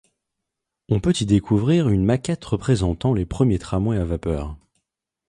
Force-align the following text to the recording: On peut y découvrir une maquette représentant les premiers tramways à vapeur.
On 0.89 0.99
peut 0.99 1.13
y 1.19 1.27
découvrir 1.27 1.87
une 1.89 2.03
maquette 2.05 2.43
représentant 2.43 3.13
les 3.13 3.27
premiers 3.27 3.59
tramways 3.59 3.99
à 3.99 4.03
vapeur. 4.03 4.57